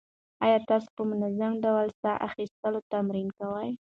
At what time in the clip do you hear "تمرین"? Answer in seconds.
2.91-3.27